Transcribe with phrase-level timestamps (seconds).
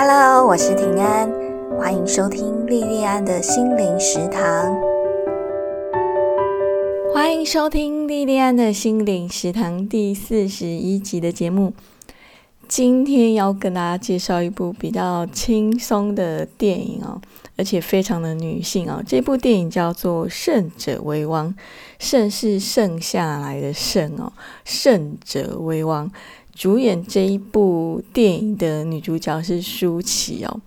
[0.00, 1.28] Hello，我是平安，
[1.76, 4.78] 欢迎收听莉莉安的心灵食堂。
[7.12, 11.72] 欢迎收听莉莉安的心灵食堂第四十一集的节目。
[12.68, 17.20] 今天要跟大家介绍一部比较轻松的电影哦，
[17.56, 19.02] 而且非常的女性哦。
[19.04, 21.52] 这部电影叫做《胜者为王》，
[21.98, 24.32] 胜是剩下来的胜哦，
[24.64, 26.08] 胜者为王。
[26.58, 30.60] 主演这一部电影的女主角是舒淇哦。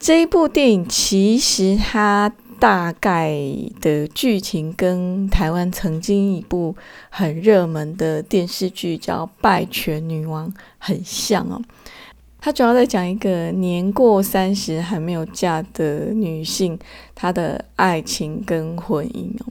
[0.00, 3.32] 这一部电影其实它大概
[3.80, 6.74] 的剧情跟台湾曾经一部
[7.10, 11.62] 很热门的电视剧叫《拜权女王》很像哦。
[12.40, 16.76] 它主要在讲一个年过三十还没有嫁的女性，
[17.14, 19.47] 她的爱情跟婚姻哦。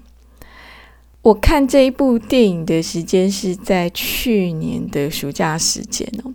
[1.27, 6.31] 我看这一部电影的时间是在去年的暑假时间哦。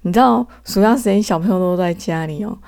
[0.00, 2.58] 你知道暑假时间小朋友都在家里哦，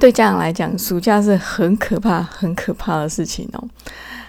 [0.00, 3.68] 对家长来讲，暑假是很可怕、很可怕的事情哦。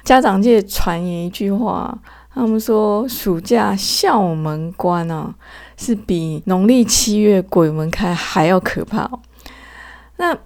[0.04, 1.98] 家长界传言一句话，
[2.34, 5.34] 他们说暑假校门关啊，
[5.78, 9.22] 是比农历七月鬼门开还要可怕哦。
[10.18, 10.38] 那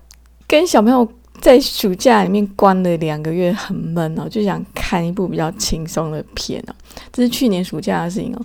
[0.47, 1.11] 跟小朋友。
[1.43, 6.73] 在暑假里面关了两个月，很闷哦，就想看一部比较轻松的片哦。
[7.11, 8.41] 这是去年暑假的事情哦。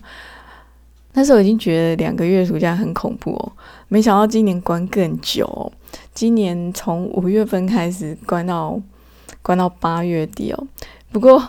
[1.13, 3.53] 那时候已经觉得两个月暑假很恐怖哦，
[3.87, 5.73] 没想到今年关更久。
[6.13, 8.81] 今年从五月份开始关到
[9.43, 10.67] 关到八月底哦。
[11.13, 11.41] 不过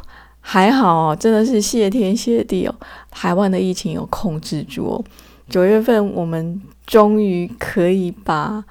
[0.41, 2.75] 还好哦，真的是谢天谢地哦，
[3.09, 5.03] 台湾的疫情有控制住哦。
[5.49, 8.63] 九月份我们终于可以把。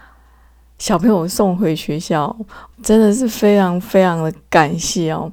[0.79, 2.35] 小朋友送回学校，
[2.83, 5.33] 真的是非常非常的感谢哦，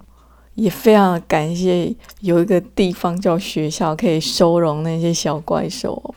[0.55, 5.93] 也非常的感谢有一个地方叫学校，可以收容那些小怪兽。
[6.03, 6.15] 哦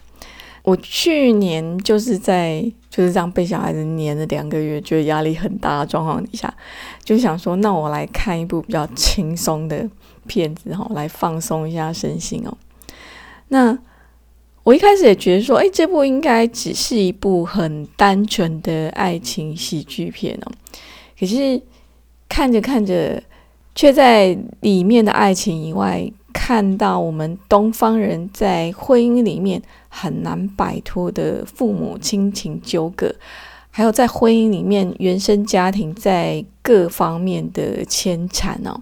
[0.65, 6.53] 我去年就是在就是这样被小孩子黏了两个月，觉得压力很大的状况底下，
[7.03, 9.89] 就想说，那我来看一部比较轻松的
[10.27, 12.57] 片子哈，来放松一下身心哦。
[13.49, 13.79] 那。
[14.69, 20.53] 我一开始也觉得说，哎，这部应该只是一部很单纯的爱情喜剧片哦。
[21.19, 21.59] 可是
[22.29, 23.23] 看着看着，
[23.75, 33.15] 却在里面的爱情以外，看到我们东方人在婚姻里面很难摆脱的父母亲情纠葛，
[33.71, 38.79] 还有在婚姻里面原生家庭在各方面的牵缠哦。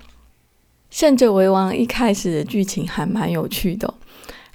[0.90, 3.94] 胜者为王一开始的剧情还蛮有趣的。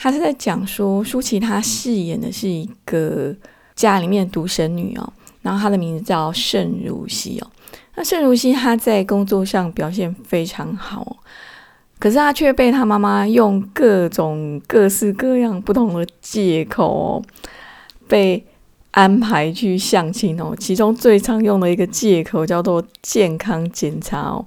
[0.03, 3.31] 他是在讲说，舒淇她饰演的是一个
[3.75, 5.13] 家里面独生女哦，
[5.43, 7.47] 然后她的名字叫盛如熙哦。
[7.93, 11.17] 那盛如熙她在工作上表现非常好，
[11.99, 17.21] 可是她却被她妈妈用各种各式各样不同的借口哦，
[18.07, 18.43] 被
[18.89, 20.55] 安排去相亲哦。
[20.57, 24.43] 其中最常用的一个借口叫做健康检查哦，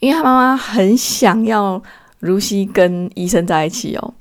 [0.00, 1.82] 因为她妈妈很想要
[2.18, 4.12] 如熙跟医生在一起哦。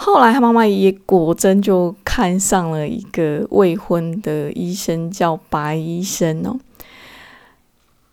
[0.00, 6.56] 后来他妈妈也果真就看上了一个未婚的医生，叫白医生哦。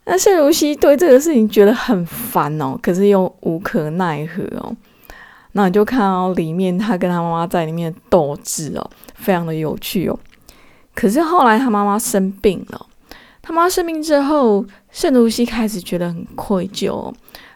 [0.05, 4.75] 那盛如熙对这个事情觉得很烦哦，可是又无可奈何哦。
[5.51, 10.19] 那你就看到里面他跟他妈妈在里面斗智哦，非常的有趣哦。
[10.95, 12.85] 可是后来他妈妈生病了，
[13.43, 17.13] 他妈生病之后，盛如熙开始觉得很愧疚。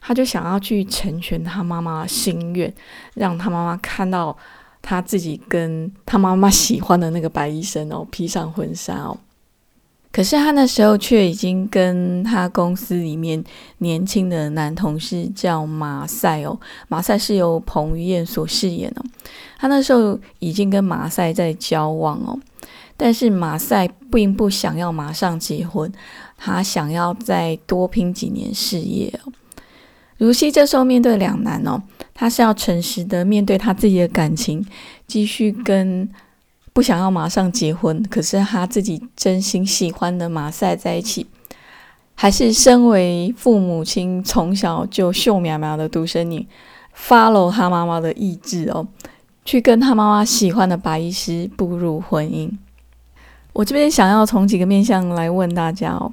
[0.10, 2.74] 他就想要去成全他妈妈的心愿，
[3.14, 4.36] 让他妈妈看到
[4.82, 9.16] 他自己跟他妈妈喜欢的那个白医生哦，披上婚纱哦。
[10.12, 13.44] 可是他那时候却已经跟他公司里面
[13.78, 19.06] 年轻的男同事叫马赛哦，马赛是由彭于晏所饰演哦。
[19.60, 22.36] 他那时候已经跟马赛在交往哦，
[22.98, 25.94] 但是马赛并不想要马上结婚，
[26.36, 29.32] 他想要再多拼几年事业哦。
[30.20, 31.82] 如熙这时候面对两难哦，
[32.14, 34.66] 他是要诚实的面对他自己的感情，
[35.08, 36.10] 继续跟
[36.74, 41.26] 不想要马上结婚，可是他自己真心喜欢的马赛在一起，
[42.16, 46.46] 还是身为父母亲从小就秀苗苗的独生女
[46.94, 48.86] ，follow 他妈妈的意志哦，
[49.46, 52.52] 去跟他妈妈喜欢的白医师步入婚姻。
[53.54, 56.12] 我这边想要从几个面向来问大家哦，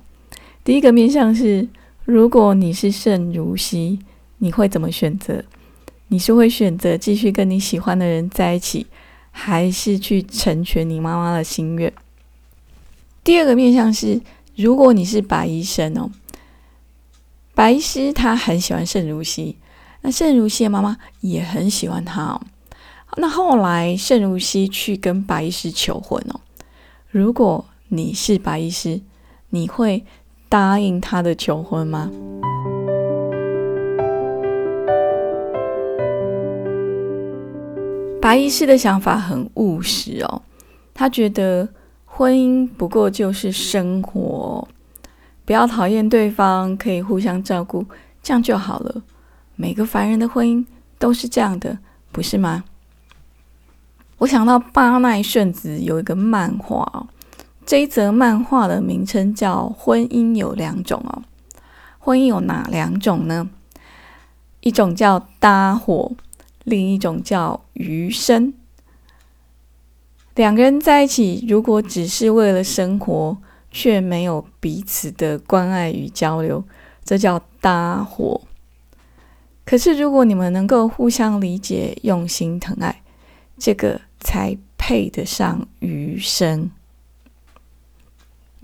[0.62, 1.69] 第一个面向是。
[2.06, 3.99] 如果你是盛如熙，
[4.38, 5.43] 你会怎么选择？
[6.06, 8.87] 你是会选择继续跟你喜欢的人在一起，
[9.32, 11.93] 还是去成全你妈妈的心愿？
[13.25, 14.20] 第二个面向是，
[14.55, 16.08] 如果你是白医生哦，
[17.56, 19.56] 白医师他很喜欢盛如熙，
[20.02, 22.41] 那盛如熙的妈妈也很喜欢他哦。
[23.17, 26.38] 那后来盛如熙去跟白医师求婚哦，
[27.11, 29.00] 如果你是白医师，
[29.50, 30.05] 你会
[30.49, 32.11] 答应他的求婚吗？
[38.21, 40.43] 白医师的想法很务实哦，
[40.93, 41.69] 他觉得
[42.05, 44.67] 婚姻不过就是生活，
[45.45, 47.87] 不要讨厌对方，可以互相照顾，
[48.23, 49.03] 这样就好了。
[49.55, 50.65] 每个凡人的婚姻
[50.99, 51.79] 都是这样的，
[52.11, 52.65] 不是吗？
[54.19, 57.07] 我想到巴奈顺子有一个漫画，
[57.67, 61.23] 这一则漫画的名称叫《婚姻有两种》哦。
[61.99, 63.51] 婚姻有哪两种呢？
[64.61, 66.13] 一种叫搭伙，
[66.63, 68.55] 另一种叫余生。
[70.37, 73.37] 两个人在一起，如果只是为了生活，
[73.73, 76.62] 却没有彼此的关爱与交流，
[77.05, 78.43] 这叫搭伙。
[79.65, 83.03] 可是，如果你们能够互相理解、用心疼爱，
[83.59, 86.71] 这个才配得上余生。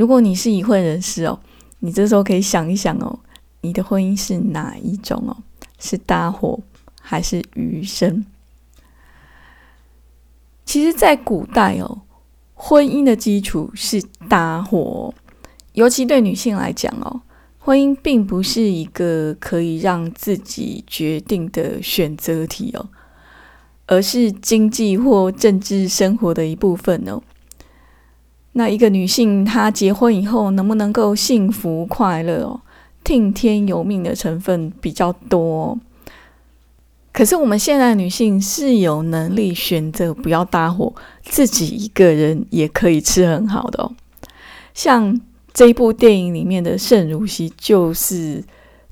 [0.03, 1.39] 如果你是已婚人士哦，
[1.79, 3.21] 你这时候可以想一想哦，
[3.61, 5.37] 你的婚姻是哪一种哦？
[5.79, 6.59] 是搭伙
[7.01, 8.25] 还是余生？
[10.65, 12.01] 其实，在古代哦，
[12.53, 15.15] 婚姻的基础是搭伙，
[15.75, 17.21] 尤其对女性来讲哦，
[17.61, 22.89] 婚姻并不是一个可以让自己决定的选择题哦。
[23.87, 27.23] 而是经济或政治生活的一部分哦。
[28.53, 32.61] 那一个女性她结婚以后能不能够幸福快乐哦？
[33.05, 35.79] 听天由命的成分比较多。
[37.13, 43.93] 可是我们现在女性是有能力选择不要搭伙，自己一个人也可以吃很好的哦。
[44.75, 45.21] 像
[45.53, 48.43] 这一部电影里面的盛如熙就是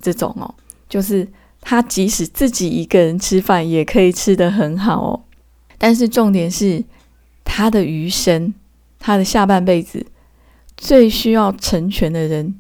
[0.01, 0.55] 这种哦，
[0.89, 1.27] 就是。
[1.63, 5.21] 她即使自己一个人吃饭，也可以吃得很好哦。
[5.77, 6.83] 但是重点是，
[7.45, 8.55] 她的余生，
[9.01, 10.07] 他的下半辈子，
[10.77, 12.55] 最需要成全的人，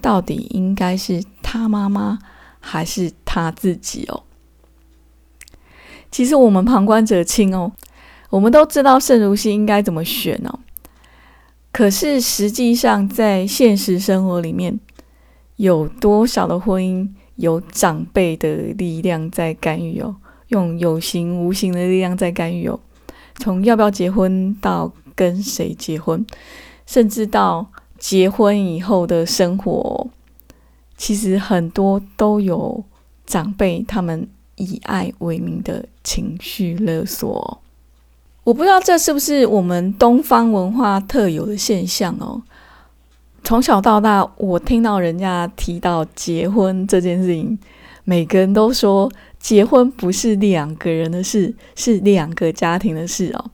[0.00, 2.18] 到底应该是他妈妈
[2.58, 4.24] 还是他自己哦？
[6.10, 7.70] 其实我们旁观者清哦，
[8.30, 10.58] 我们都知道盛如熙应该怎么选哦。
[11.70, 14.80] 可是实际上，在现实生活里面，
[15.56, 17.08] 有多少的婚姻？
[17.36, 20.14] 有长辈的力量在干预哦，
[20.48, 22.78] 用有形无形的力量在干预哦。
[23.36, 26.24] 从要不要结婚到跟谁结婚，
[26.86, 27.66] 甚至到
[27.98, 30.08] 结婚以后的生活，
[30.96, 32.84] 其实很多都有
[33.26, 37.60] 长辈他们以爱为名的情绪勒索。
[38.44, 42.42] 我不知道这是不是我们东方文化特有的现象哦。
[43.44, 47.58] 从小到大，我听到人家提到结婚这件事情，
[48.04, 53.50] 每个人都说结婚不是两个人的事，是两个家庭的事哦。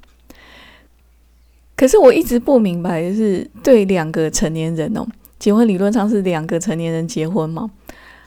[1.79, 5.07] 可是我一直不明白的是，对两个成年人哦，
[5.39, 7.71] 结婚理论上是两个成年人结婚吗？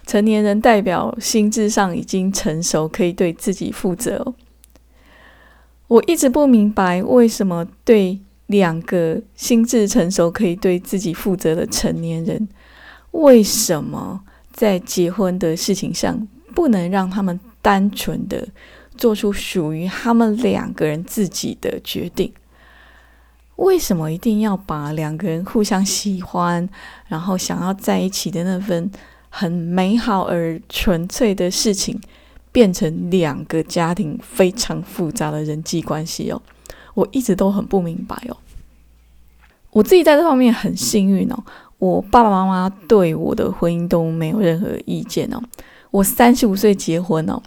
[0.08, 4.34] 成年人代表心智上已经成熟，可以对自己负责。
[5.88, 8.20] 我一直不明白为什么对。
[8.48, 12.50] 两个心智成熟、可以对自己负责的成年人，
[13.12, 14.22] 为什么
[14.52, 18.46] 在结婚的事情上不能让他们单纯的
[18.98, 22.34] 做出属于他们两个人自己的决定？
[23.62, 26.68] 为什么一定要把两个人互相喜欢，
[27.08, 28.92] 然后想要在一起的那份
[29.30, 32.00] 很美好而纯粹的事情，
[32.52, 36.42] 变成两个家庭非常复杂的人际关系哦？
[36.96, 38.38] 我一直都很不明白哦。
[39.72, 41.38] 我自己在这方面很幸运哦，
[41.78, 45.40] 我爸爸妈妈对我的婚姻都没有任何意见哦。
[45.92, 47.40] 我三十五岁结婚哦，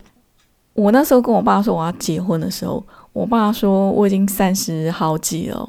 [0.75, 5.69] 我那时候跟我爸说我要结婚的时候，我爸说我已经三十好几了，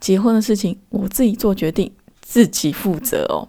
[0.00, 3.48] 结婚的事情我自己做决定，自己负责哦。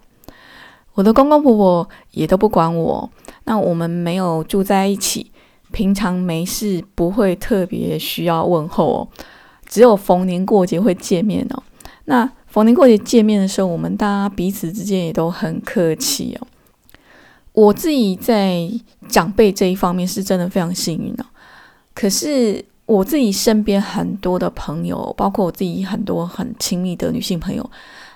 [0.93, 3.09] 我的公公婆婆也都不管我，
[3.45, 5.31] 那我们没有住在一起，
[5.71, 9.07] 平常没事不会特别需要问候哦。
[9.65, 11.63] 只有逢年过节会见面哦。
[12.05, 16.47] 那逢年过节见面的时候，我们大家彼此之间也都很客气哦。
[17.53, 18.69] 我自己在
[19.09, 21.25] 长辈这一方面是真的非常幸运哦。
[21.95, 27.69] 可是我自己身边很多的朋友，包括我自己很多很亲密的女性朋友，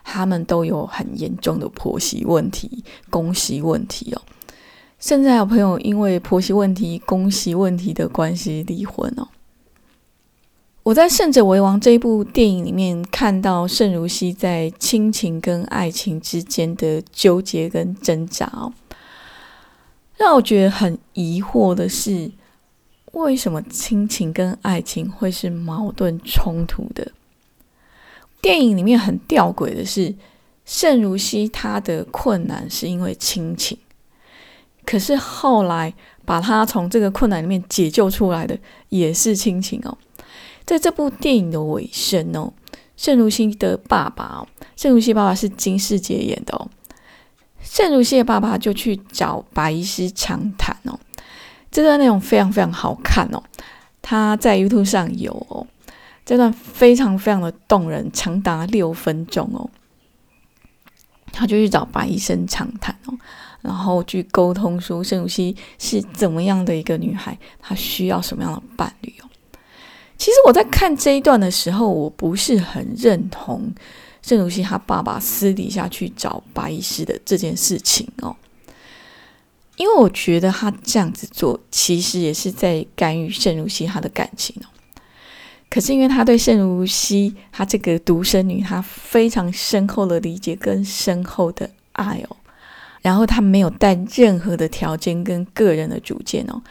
[0.04, 4.22] 他们都有很严重的婆媳问题、公媳问题哦。
[5.00, 9.28] 甚至有朋友因为婆媳问题、公媳问题的关系离婚哦。
[10.84, 18.74] 我在《胜者为王》这一部电影里面看到盛如熙在亲情跟爱情之间的纠结跟挣扎哦，
[20.16, 22.32] 让我觉得很疑惑的是，
[23.18, 27.12] 为什么亲情跟爱情会是矛盾冲突的？
[28.40, 30.14] 电影里面很吊诡的是，
[30.66, 33.76] 圣如西她的困难是因为亲情，
[34.86, 35.92] 可是后来
[36.26, 38.58] 把她从这个困难里面解救出来的
[38.90, 39.98] 也是亲情哦。
[40.64, 42.54] 在这部电影的尾声哦，
[42.96, 46.70] 圣如熙的爸爸哦，圣如熙爸爸是金世杰演的哦。
[47.64, 51.00] 圣如熙的爸爸就去找白医师长谈哦，
[51.72, 53.44] 这段内容非常非常好看哦，
[54.02, 55.66] 他在 YouTube 上有哦。
[56.26, 59.70] 这段非常非常的动人，长达六分钟哦。
[61.32, 63.14] 他就去找白医生长谈哦，
[63.62, 69.30] 然后去沟通说盛如熙是怎么样的一个女孩，她需要什么样的伴侣哦。
[70.18, 73.72] 其实我在看这一段的时候，我不是很认同
[74.22, 78.36] 盛如熙她爸爸私底下去找白医师的这件事情哦，
[79.78, 84.68] 因为我觉得他这样子做，其实也是在干预盛如熙她的感情哦。
[85.70, 92.38] 可是因为他对圣如西，她这个独生女，她非常深厚的理解跟深厚的爱哦，
[93.02, 96.62] 然后他没有带任何的条件跟个人的主见哦，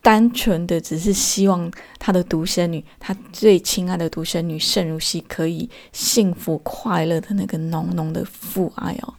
[0.00, 9.14] 单纯的只是希望他的独生女，他最亲爱的独生女圣如熙可以幸福快乐的那个浓浓的父爱哦，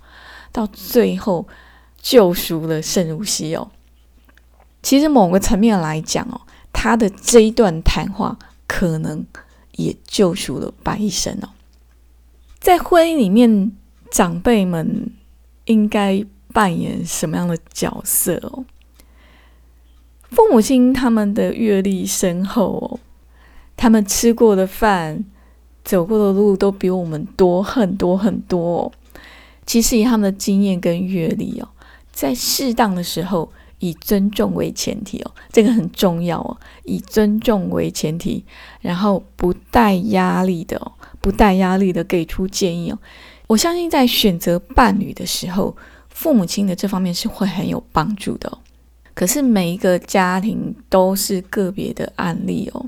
[0.52, 1.48] 到最后
[2.02, 3.70] 救赎了圣如西哦。
[4.82, 6.42] 其实某个层面来讲哦，
[6.72, 8.38] 他的这一段谈话。
[8.72, 9.26] 可能
[9.78, 11.50] 也救赎了白医生哦。
[12.60, 13.72] 在婚姻里面，
[14.12, 15.12] 长辈们
[15.66, 18.64] 应该扮演什么样的角色哦？
[20.30, 23.00] 父母亲他们的阅历深厚哦，
[23.76, 25.26] 他们吃过的饭、
[25.84, 28.92] 走过的路都比我们多很多很多哦。
[29.66, 31.68] 其实以他们的经验跟阅历哦，
[32.20, 33.50] 在适当的时候。
[33.82, 36.58] 以尊重为前提哦，这个很重要哦。
[36.84, 38.44] 以尊重为前提，
[38.82, 43.00] 然后不带压力的哦，不带压力的给出建议哦。
[43.48, 45.78] 我相信在选择伴侣的时候，
[46.10, 48.60] 父母亲的这方面是会很有帮助的哦。
[49.14, 52.86] 可是每一个家庭都是个别的案例哦。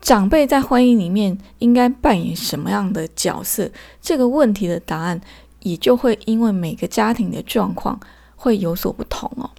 [0.00, 3.70] 长辈在婚姻里面应该扮演什么样的角色？
[4.00, 5.20] 这个问题的答案
[5.66, 7.98] 也就会因为每个家庭的状况
[8.36, 9.50] 会有所不同哦。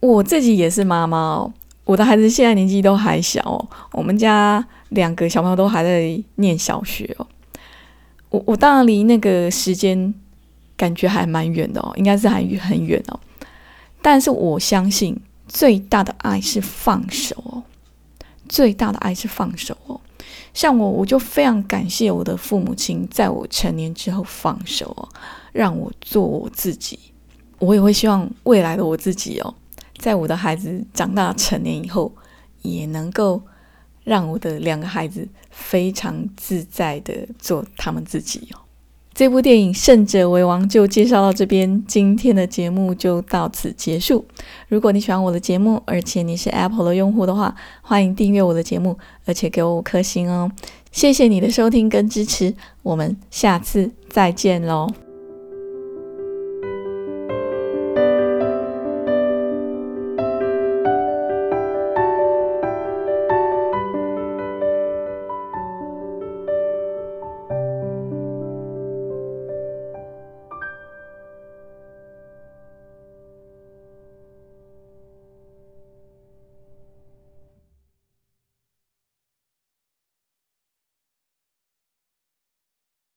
[0.00, 1.52] 我自己也是妈妈哦，
[1.84, 7.26] 我的孩子现在年纪都还小哦，我们家两个小朋友都还在念小学哦。
[8.30, 10.12] 我我当然离那个时间
[10.76, 13.20] 感觉还蛮远的哦，应该是还很远哦。
[14.02, 17.62] 但是我相信最大的爱是放手哦，
[18.48, 20.00] 最大的爱是放手哦。
[20.54, 25.08] 像我，我就非常感谢我的父母亲，在我成年之后放手哦，
[25.52, 26.98] 让我做我自己。
[27.58, 29.54] 我也会希望未来的我自己哦。
[29.98, 32.12] 在我的孩子长大成年以后，
[32.62, 33.40] 也能够
[34.04, 38.60] 让我的两个孩子非常自在的做他们自己哦。
[39.16, 44.22] 这部电影《胜者为王》就介绍到这边，今天的节目就到此结束。
[44.68, 50.52] 如果你喜欢我的节目，而且你是 Apple 的用户的话，欢迎订阅我的节目，而且给我五颗星哦。
[50.92, 55.05] 谢谢你的收听跟支持，我们下次再见喽。